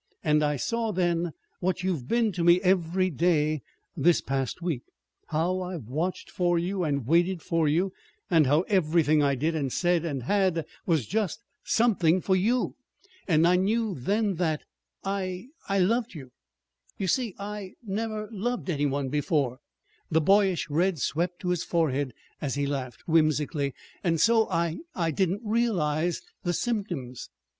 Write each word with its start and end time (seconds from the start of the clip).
And 0.23 0.43
I 0.43 0.55
saw 0.55 0.91
then 0.91 1.31
what 1.59 1.83
you've 1.83 2.07
been 2.07 2.31
to 2.31 2.43
me 2.43 2.59
every 2.61 3.11
day 3.11 3.61
this 3.95 4.19
past 4.19 4.59
week. 4.59 4.81
How 5.27 5.61
I've 5.61 5.89
watched 5.89 6.31
for 6.31 6.57
you 6.57 6.83
and 6.83 7.05
waited 7.05 7.43
for 7.43 7.67
you, 7.67 7.93
and 8.27 8.47
how 8.47 8.61
everything 8.61 9.21
I 9.21 9.35
did 9.35 9.53
and 9.55 9.71
said 9.71 10.03
and 10.03 10.23
had 10.23 10.65
was 10.87 11.05
just 11.05 11.43
something 11.63 12.19
for 12.19 12.35
you. 12.35 12.77
And 13.27 13.47
I 13.47 13.57
knew 13.57 13.93
then 13.93 14.37
that 14.37 14.63
I 15.03 15.49
I 15.69 15.77
loved 15.77 16.15
you. 16.15 16.31
You 16.97 17.05
see, 17.07 17.35
I 17.37 17.45
I 17.47 17.73
never 17.83 18.27
loved 18.31 18.71
any 18.71 18.87
one 18.87 19.09
before," 19.09 19.59
the 20.09 20.19
boyish 20.19 20.67
red 20.67 20.97
swept 20.97 21.41
to 21.41 21.49
his 21.49 21.63
forehead 21.63 22.11
as 22.41 22.55
he 22.55 22.65
laughed 22.65 23.07
whimsically, 23.07 23.75
"and 24.03 24.19
so 24.19 24.49
I 24.49 24.79
I 24.95 25.11
didn't 25.11 25.41
recognize 25.43 26.23
the 26.41 26.53
symptoms!" 26.53 27.29